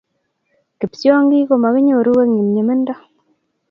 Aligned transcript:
Kipsyongik 0.79 1.45
ko 1.49 1.55
makinyoru 1.63 2.11
eng' 2.21 2.33
nyumnyumindo 2.33 2.93